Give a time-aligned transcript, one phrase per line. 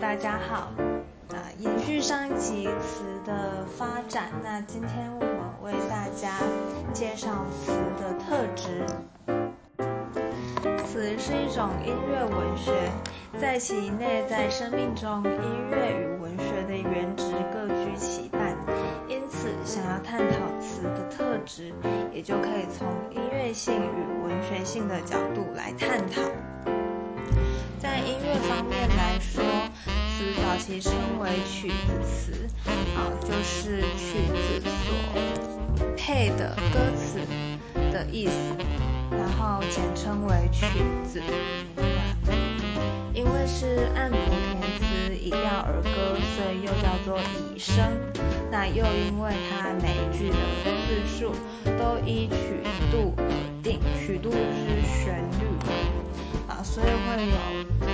[0.00, 0.72] 大家好。
[1.30, 5.30] 啊，延续上一集词的发展，那今天我们
[5.62, 6.38] 为大家
[6.92, 8.84] 介绍词的特质。
[10.84, 12.72] 词是一种音乐文学，
[13.40, 18.56] 在其内在生命中，音乐与文学的原值各居其半。
[19.08, 21.72] 因此，想要探讨词的特质，
[22.12, 26.20] 也就可以从音乐性与文学性的角度来探讨。
[27.80, 29.44] 在音乐方面来说，
[30.56, 32.32] 其称为曲子词，
[32.96, 34.94] 啊，就是曲子所
[35.96, 37.18] 配的歌词
[37.92, 38.32] 的意思，
[39.10, 40.66] 然后简称为曲
[41.06, 41.20] 子。
[43.12, 44.16] 因为是按谱
[44.50, 47.20] 填词、以调而歌，所以又叫做
[47.54, 47.84] 以声。
[48.50, 50.36] 那又因为它每一句的
[50.86, 51.32] 字数
[51.78, 53.30] 都依曲度而
[53.62, 55.42] 定，曲度是旋律。
[56.48, 57.36] 啊，所以会有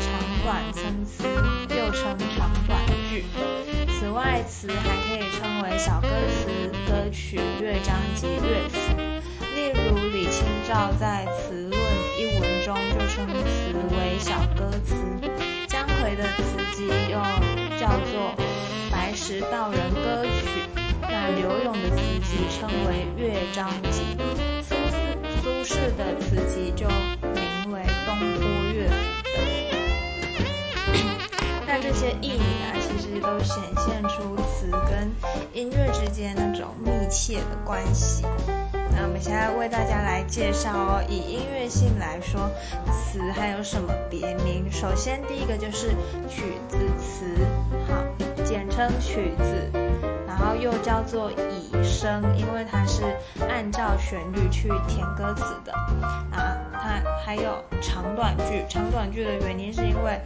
[0.00, 0.02] 长
[0.42, 1.24] 短参差，
[1.68, 2.16] 又称
[3.98, 6.48] 此外，词还可以称为小歌词、
[6.86, 8.76] 歌曲、乐章及乐府。
[9.54, 11.72] 例如，李清照在《词论》
[12.18, 14.94] 一文中就称词为小歌词。
[15.66, 17.18] 姜夔的词集又
[17.78, 18.34] 叫做
[18.90, 20.30] 《白石道人歌曲》。
[21.02, 24.16] 那柳永的词集称为乐章集。
[24.62, 24.74] 苏
[25.40, 28.94] 苏轼的词集就名为《东坡乐府》。
[31.66, 31.80] 但。
[31.82, 32.76] 这些意义啊，
[33.20, 35.10] 都显现出词跟
[35.52, 38.24] 音乐之间那种密切的关系。
[38.92, 42.50] 那我们现在为大家来介绍哦，以音乐性来说，
[42.92, 44.70] 词还有什么别名？
[44.70, 45.90] 首先第一个就是
[46.28, 47.24] 曲子词，
[47.88, 47.94] 好，
[48.44, 49.70] 简称曲子，
[50.26, 53.02] 然后又叫做以声，因为它是
[53.48, 55.72] 按照旋律去填歌词的
[56.32, 56.59] 啊。
[56.82, 60.20] 它还有长短句，长短句的原因是因为。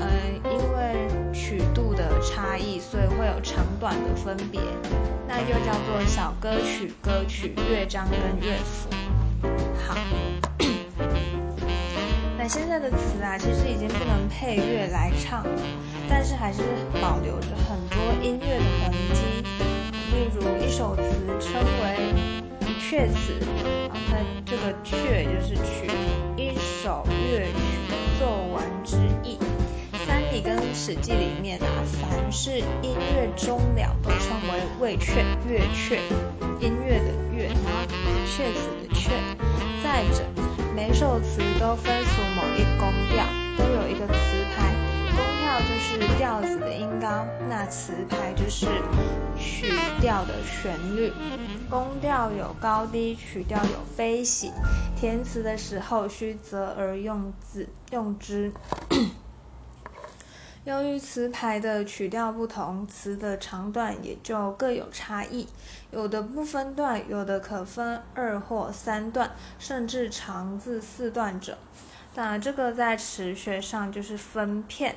[0.00, 0.08] 呃，
[0.50, 4.58] 因为曲度的差异，所以会有长短的分别，
[5.28, 8.88] 那又叫做小歌曲、歌曲、乐章跟乐府。
[9.86, 9.94] 好，
[12.38, 15.62] 那现在的词啊，其实已经不能配乐来唱了，
[16.08, 16.62] 但是还是
[16.94, 19.44] 保留着很多音乐的痕迹。
[20.14, 21.02] 例如一首词
[21.38, 22.14] 称为
[22.80, 23.34] 阙词，
[23.90, 24.16] 啊，它
[24.46, 25.89] 这个阙就是曲，
[30.90, 31.66] 史记》里面啊，
[32.02, 36.00] 凡是音乐终了，都称为未阙、乐阙，
[36.58, 37.86] 音乐的乐，然后
[38.26, 39.12] 阙子的阙。
[39.84, 40.24] 再者，
[40.74, 43.24] 每首词都分属某一宫调，
[43.56, 44.74] 都有一个词牌。
[45.14, 48.66] 宫调就是调子的音高，那词牌就是
[49.38, 51.12] 曲调的旋律。
[51.70, 54.50] 宫调有高低，曲调有飞喜。
[54.96, 58.52] 填词的时候需择而用字用之。
[60.70, 65.44] 由于词牌的曲调不同，词的长短也就各有差异，
[65.90, 71.58] 有的不分段，有的可分二或三段，甚至长至四段者。
[72.14, 74.94] 那，这个在词学上就是分片，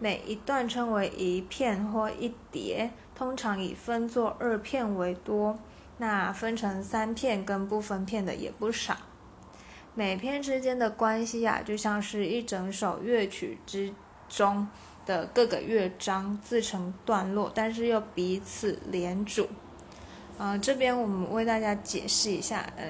[0.00, 5.56] 每一段称为一片或一叠，通常以分作二片为多。
[5.98, 8.96] 那分成三片跟不分片的也不少。
[9.94, 13.94] 每片之间的关系啊，就像是一整首乐曲之
[14.28, 14.66] 中。
[15.04, 19.48] 的各个乐章自成段落，但是又彼此连主。
[20.38, 22.66] 嗯，这边我们为大家解释一下。
[22.76, 22.86] 呃，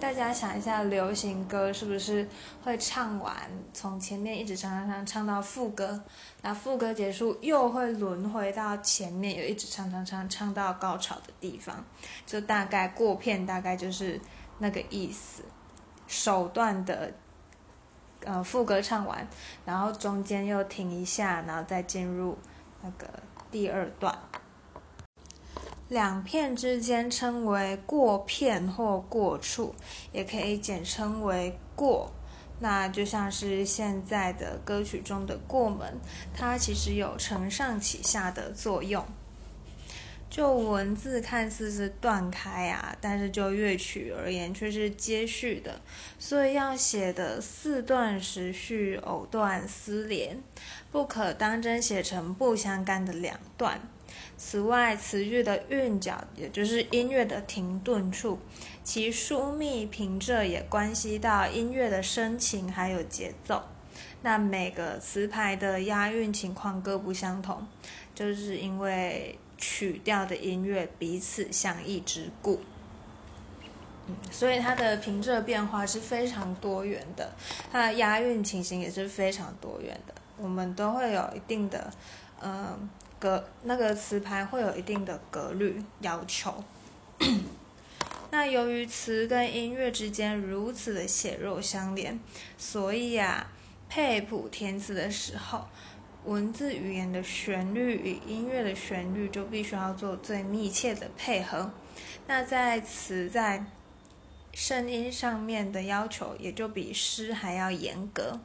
[0.00, 2.26] 大家想一下，流行歌是不是
[2.64, 3.36] 会唱完，
[3.72, 6.02] 从前面一直唱唱唱唱到副歌，
[6.42, 11.84] 那副歌结束又会轮回到前面，又一直唱唱唱唱到高潮的地方，
[12.26, 14.20] 就大概过片，大概就是
[14.58, 15.42] 那个意思。
[16.06, 17.12] 首段的。
[18.28, 19.26] 呃，副歌唱完，
[19.64, 22.36] 然后中间又停一下，然后再进入
[22.82, 23.08] 那个
[23.50, 24.14] 第二段。
[25.88, 29.74] 两片之间称为过片或过处，
[30.12, 32.12] 也可以简称为过。
[32.60, 35.98] 那就像是现在的歌曲中的过门，
[36.36, 39.02] 它其实有承上启下的作用。
[40.30, 45.80] 就文字看似是断开啊，但是就乐曲而言却是接续的，
[46.18, 50.38] 所以要写的四段时序偶断丝连，
[50.92, 53.80] 不可当真写成不相干的两段。
[54.36, 58.38] 此外，词句的韵脚，也就是音乐的停顿处，
[58.84, 63.64] 其疏密平仄也关系到音乐的深情还有节奏。
[64.22, 67.66] 那每个词牌的押韵情况各不相同，
[68.14, 69.38] 就是因为。
[69.58, 72.60] 曲调的音乐彼此相异之故，
[74.06, 77.32] 嗯，所以它的平仄变化是非常多元的，
[77.70, 80.14] 它的押韵情形也是非常多元的。
[80.38, 81.92] 我们都会有一定的，
[82.40, 82.88] 嗯，
[83.18, 86.62] 格那个词牌会有一定的格律要求。
[88.30, 92.20] 那由于词跟音乐之间如此的血肉相连，
[92.56, 93.50] 所以啊，
[93.88, 95.66] 配谱填词的时候，
[96.24, 101.70] 文字语言的旋律与音乐的旋律就必须要做最密切的配合。
[102.26, 103.64] 那在词在
[104.52, 108.40] 声音上面的要求，也就比诗还要严格。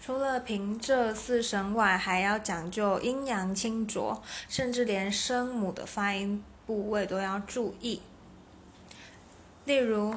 [0.00, 8.02] 除了平仄四声外，还要讲究阴阳清浊，甚至连声母的发音部位都要注意。
[9.64, 10.14] 例如，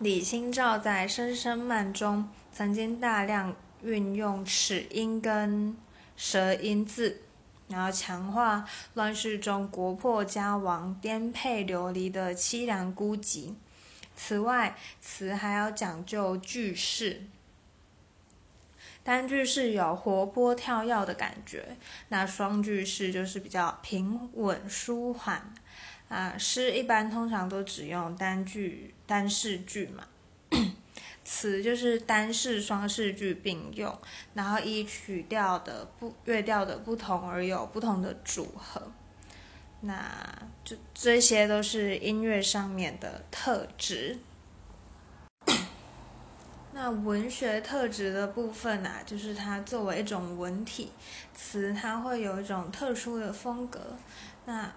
[0.00, 5.76] 李清照在《声声慢》中曾经大量运用齿音跟
[6.16, 7.22] 舌音字，
[7.68, 8.64] 然后强化
[8.94, 13.54] 乱世中国破家亡、颠沛流离的凄凉孤寂。
[14.16, 17.22] 此外，词还要讲究句式，
[19.04, 21.76] 单句式有活泼跳跃的感觉，
[22.08, 25.54] 那双句式就是比较平稳舒缓。
[26.08, 30.06] 啊，诗一般通常都只用单句、单式句嘛，
[31.26, 33.92] 词就是单式、双式句并用，
[34.34, 38.80] 然后依曲调的不乐调的不同而有不同的组合。
[39.80, 40.08] 那
[40.64, 44.18] 这这些都是音乐上面的特质。
[46.72, 50.92] 那文学特质的部分啊，就是它作为一种文体，
[51.34, 53.80] 词它会有一种特殊的风格。
[54.44, 54.72] 那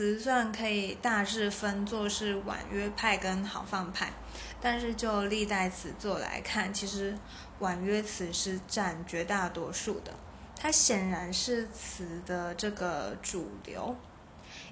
[0.00, 4.10] 词算可以大致分作是婉约派跟豪放派，
[4.58, 7.14] 但是就历代词作来看，其实
[7.58, 10.10] 婉约词是占绝大多数的，
[10.56, 13.94] 它显然是词的这个主流。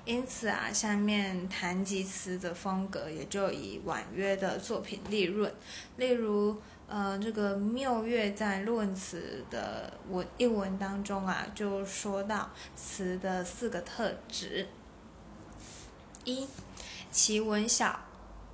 [0.07, 5.53] 因此啊，下面谈及词的风格，也就以婉约的作品立论。
[5.99, 14.67] 例如，呃，这个缪月在论词的文一文当中啊，就说到词的四个特质。
[16.29, 16.47] 一，
[17.11, 18.01] 其文小，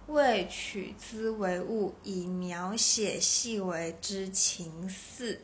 [0.07, 5.41] 未取兹为物，以描写细微之情似。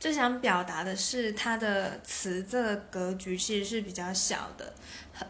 [0.00, 4.72] 这想表达的是，它的词这个格局其实是比较小的，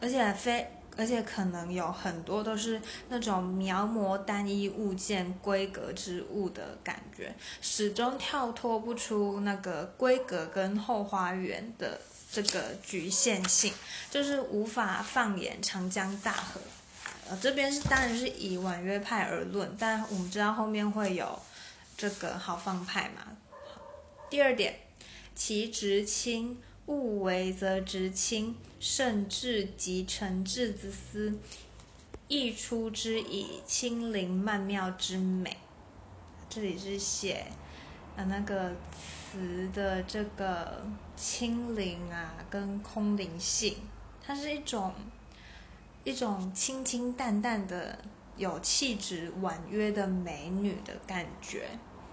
[0.01, 12.01] 而且非而且可能有很多都是那种描摹单一物件规格之物的感觉，始终跳脱不出那个规格跟后花园的。
[12.37, 13.73] 这个局限性
[14.11, 16.61] 就是无法放眼长江大河，
[17.31, 21.41] 呃，这边是当然是以婉约派而论，但我们知道后面会有
[21.97, 23.35] 这个豪放派嘛。
[24.29, 24.81] 第二点，
[25.35, 31.39] 其直清，物为则直清，甚至即诚挚之思，
[32.29, 35.57] 溢出之以清灵曼妙之美。
[36.51, 37.47] 这里是写
[38.17, 40.85] 呃那个词的这个。
[41.19, 43.79] 清灵啊，跟空灵性，
[44.23, 44.93] 它是一种
[46.05, 47.99] 一种清清淡淡的、
[48.37, 51.71] 有气质、婉约的美女的感觉。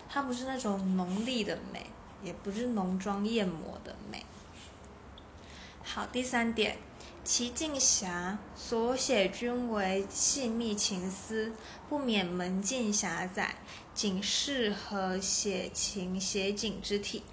[0.07, 1.85] 它不是那种浓丽的美，
[2.23, 4.25] 也不是浓妆艳抹的美。
[5.83, 6.77] 好，第三点，
[7.23, 11.53] 其静暇所写均为细密情思，
[11.87, 13.55] 不免门径狭窄，
[13.93, 17.23] 仅适合写情写景之体。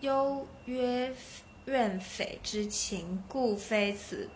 [0.00, 1.14] 幽约
[1.66, 4.28] 怨匪之情，故非此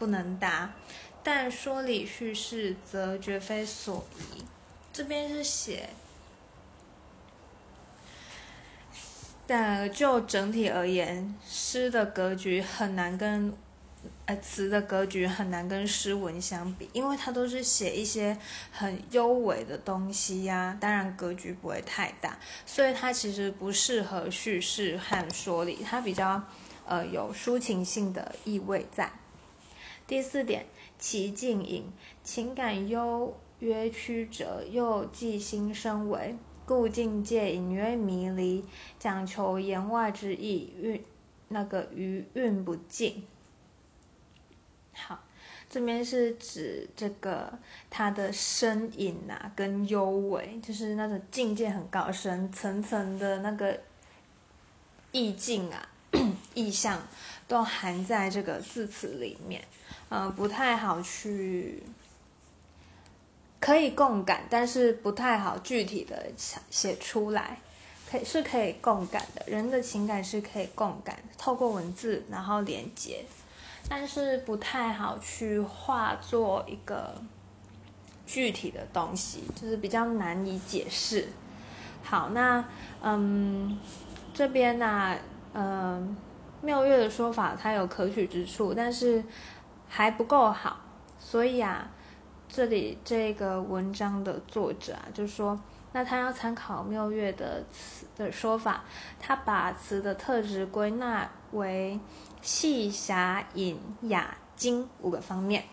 [0.00, 0.70] 不能达；
[1.22, 4.44] 但说理叙事，则绝非所宜。
[4.92, 5.90] 这边是写，
[9.46, 13.56] 但就整体而言，诗的格局很难跟。
[14.28, 18.36] 呃，词的格局很难跟诗文相比，因为它都是写一些
[18.70, 20.76] 很优美的东西呀。
[20.78, 26.42] 当然格局不会太大，所以它其实不适合叙事和说理，它比较
[26.84, 29.10] 呃有抒情性的意味在。
[30.06, 30.66] 第四点，
[30.98, 31.90] 其静隐，
[32.22, 38.62] 情感幽约曲折，又寄心生为，故境界隐约迷离，
[38.98, 41.02] 讲求言外之意，韵
[41.48, 43.24] 那个余韵不尽。
[45.06, 45.18] 好，
[45.70, 47.52] 这边是指这个
[47.88, 53.78] 他的深隐啊，跟幽微，就是那种境界很高深，层层的那个
[55.12, 55.88] 意境啊、
[56.54, 57.00] 意象
[57.46, 59.62] 都含在这个字词里面，
[60.08, 61.82] 嗯，不太好去
[63.60, 66.30] 可以共感，但是不太好具体的
[66.70, 67.60] 写出来，
[68.10, 73.24] 可以是可以共感的，人的情感是可以共感，透过文字然后连接。
[73.88, 77.14] 但是不太好去化作一个
[78.26, 81.28] 具体的东西，就是比较难以解释。
[82.02, 82.64] 好，那
[83.02, 83.78] 嗯，
[84.34, 85.16] 这边呢，
[85.54, 86.16] 嗯，
[86.60, 89.24] 妙月的说法它有可取之处，但是
[89.88, 90.78] 还不够好，
[91.18, 91.90] 所以啊，
[92.48, 95.58] 这里这个文章的作者啊，就说，
[95.92, 98.84] 那他要参考妙月的词的说法，
[99.18, 101.98] 他把词的特质归纳为
[102.42, 105.64] 细、狭、隐、雅、精五个方面。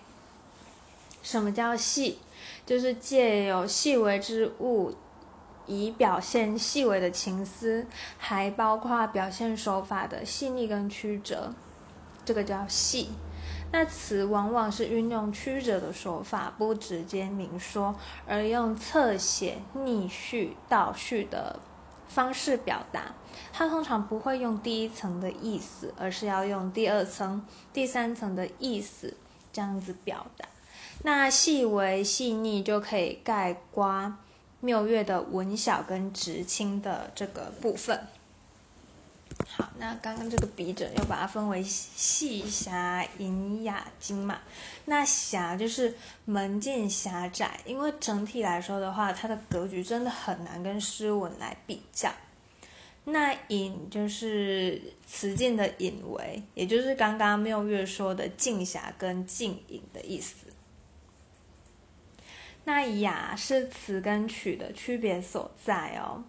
[1.23, 2.19] 什么叫细？
[2.65, 4.93] 就是借有细微之物，
[5.65, 11.53] 以表现细微的情思，还包括表现手法的细腻跟曲折，
[12.23, 13.09] 这个叫细。
[13.71, 17.95] 那词往往是运用曲折的手法，不直接明说，
[18.27, 21.59] 而用侧写、逆序、倒叙的
[22.07, 23.13] 方式表达。
[23.51, 29.15] 它通常不会用第一层的意思，而是要用第二层、第三层的意思
[29.53, 30.45] 这样子表达。
[31.03, 34.17] 那细微细腻就可以盖刮
[34.59, 38.07] 妙月的文小跟直清的这个部分。
[39.47, 44.39] 好，那刚刚这个笔者又把它分为细狭隐雅精嘛。
[44.85, 52.11] 那狭就是门径狭窄，因为整体来说的话，它的格局真的很难跟诗文来比较。
[53.05, 60.47] 那隐就是词境的隐为，也就是刚刚妙月说的静狭跟静隐的意思。
[62.63, 66.23] 那雅是词跟曲的区别所在哦。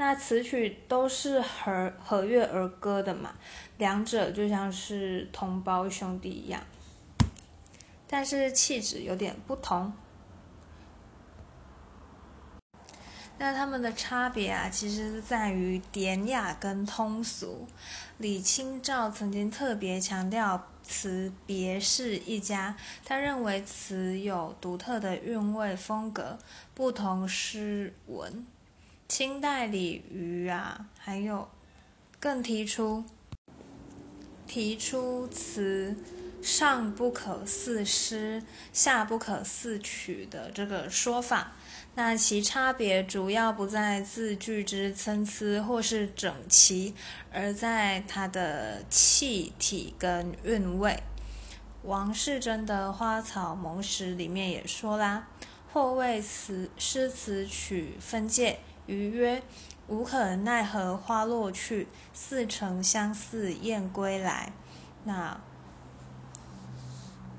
[0.00, 3.34] 那词曲都是和和乐而歌的嘛，
[3.76, 6.62] 两者就像是同胞兄弟一样，
[8.08, 9.92] 但是气质有点不同。
[13.36, 17.68] 那他们的差别啊，其实是在于典雅跟通俗。
[18.16, 26.38] 李清照曾经特别强调词别是一家，他认为词有独特的韵味风格，
[26.72, 28.46] 不同诗文。
[29.10, 31.48] 清代李渔啊，还有
[32.20, 33.04] 更提出
[34.46, 35.96] 提出词
[36.40, 38.40] 上不可似诗，
[38.72, 41.54] 下不可似曲的这个说法。
[41.96, 46.94] 那其差别主要不在字句之参差或是整齐，
[47.32, 51.02] 而在它的气体跟韵味。
[51.82, 55.26] 王世贞的《花草萌时》里面也说啦
[55.72, 59.42] ：“或谓词诗词曲分界，余曰：
[59.86, 64.52] 无可奈何花落去，似曾相识燕归来。”
[65.04, 65.40] 那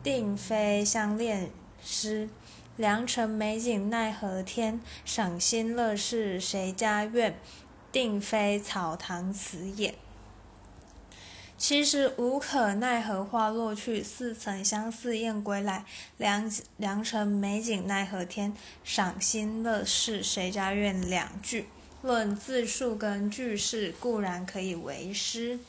[0.01, 1.51] 定非相恋
[1.83, 2.29] 诗。
[2.77, 7.37] 良辰美景奈何天，赏心乐事谁家院？
[7.91, 9.93] 定非草堂词也。
[11.61, 15.85] 其实无可奈何花落去，似曾相识燕归来。
[16.17, 18.51] 良良辰美景奈何天，
[18.83, 20.99] 赏心乐事谁家院？
[21.07, 21.67] 两句
[22.01, 25.59] 论字数跟句式，固然可以为诗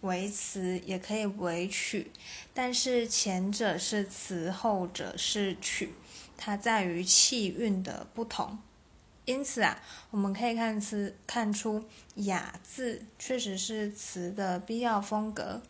[0.00, 2.10] 为词，也可以为曲，
[2.52, 5.92] 但是前者是词，后者是曲。
[6.36, 8.58] 它在于气韵的不同，
[9.26, 9.78] 因此啊，
[10.10, 15.60] 我们可以看词看出雅字确实是词的必要风格。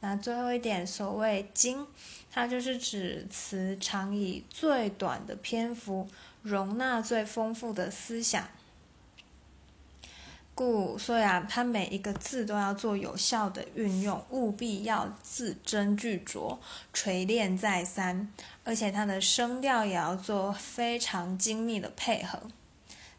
[0.00, 1.86] 那最后一点，所谓精，
[2.30, 6.06] 它就是指词常以最短的篇幅
[6.42, 8.46] 容纳最丰富的思想。
[10.54, 16.58] 故所以啊，它每一个字都要做有效的运用，务必要字斟句酌，
[16.92, 18.30] 锤炼再三，
[18.62, 22.40] 而且它的声调也要做非常精密的配合。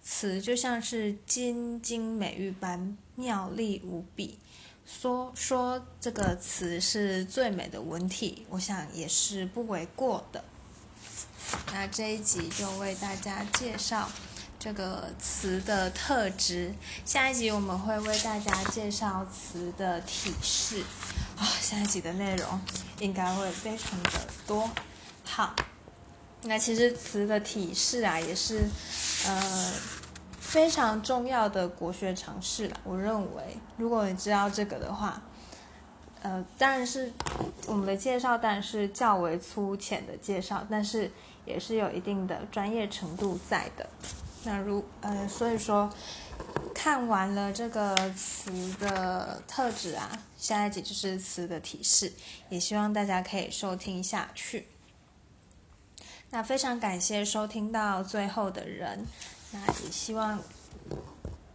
[0.06, 4.38] 词就像是金晶美玉般妙丽无比。
[4.86, 10.44] 说说这个词是最美的文体，我想也是不为过的。
[11.74, 14.10] 那这一集就为大家介绍。
[14.58, 16.74] 这个词的特质，
[17.06, 20.82] 下一集我们会为大家介绍词的体式
[21.38, 22.60] 啊，下一集的内容
[23.00, 24.10] 应该会非常的
[24.48, 24.68] 多。
[25.24, 25.56] 好，
[26.48, 28.60] 那其实词的体式啊，也是
[29.26, 29.74] 呃
[30.40, 32.80] 非常重要的国学常识了。
[32.84, 35.20] 我认为，如果你知道这个的话，
[36.22, 37.12] 呃，当然是
[37.66, 41.12] 我们的介绍，当然是较为粗浅的介绍，但是
[41.46, 43.90] 也是有一定的专业程度在的。
[44.44, 45.90] 那如呃，所以说
[46.76, 52.14] 看完了这个词的特质啊，下一集就是词的体式，
[52.50, 54.68] 也希望大家可以收听下去。
[56.36, 59.08] 那非常感谢收听到最后的人，
[59.52, 60.38] 那也希望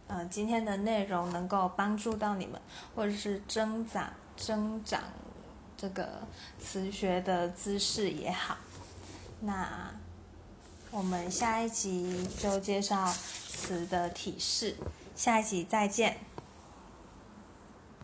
[0.07, 2.59] 呃今天的内容能够帮助到你们，
[2.95, 5.03] 或者是增长增长
[5.77, 6.23] 这个
[6.59, 8.57] 词学的知识也好。
[9.41, 9.91] 那。
[10.89, 13.09] 我们下一集就介绍
[13.47, 14.75] 词的体式，
[15.15, 16.17] 下一集再见。